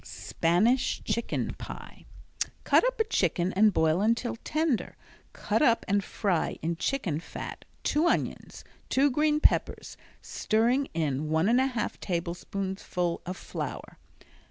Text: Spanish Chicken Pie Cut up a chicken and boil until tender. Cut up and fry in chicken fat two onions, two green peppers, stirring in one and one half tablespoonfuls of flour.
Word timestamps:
Spanish 0.03 1.03
Chicken 1.03 1.53
Pie 1.59 2.05
Cut 2.63 2.83
up 2.87 2.99
a 2.99 3.03
chicken 3.03 3.53
and 3.53 3.71
boil 3.71 4.01
until 4.01 4.35
tender. 4.37 4.95
Cut 5.31 5.61
up 5.61 5.85
and 5.87 6.03
fry 6.03 6.57
in 6.63 6.77
chicken 6.77 7.19
fat 7.19 7.65
two 7.83 8.07
onions, 8.07 8.63
two 8.89 9.11
green 9.11 9.39
peppers, 9.39 9.97
stirring 10.19 10.87
in 10.95 11.29
one 11.29 11.47
and 11.47 11.59
one 11.59 11.69
half 11.69 11.99
tablespoonfuls 11.99 13.21
of 13.27 13.37
flour. 13.37 13.99